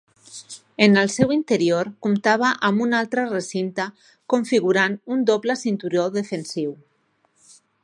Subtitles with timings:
[0.85, 3.87] En el seu interior comptava amb un altre recinte
[4.35, 6.75] configurant un doble cinturó defensiu.